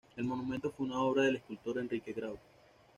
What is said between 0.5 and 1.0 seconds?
fue una